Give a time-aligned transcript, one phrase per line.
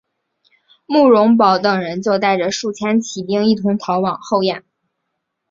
[0.87, 4.63] 慕容宝等人就带着数千骑兵一同逃返后燕。